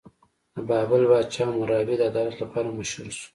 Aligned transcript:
د 0.55 0.57
بابل 0.69 1.01
پاچا 1.09 1.43
حموربي 1.49 1.95
د 1.97 2.01
عدالت 2.09 2.35
لپاره 2.43 2.75
مشهور 2.79 3.09
شو. 3.17 3.25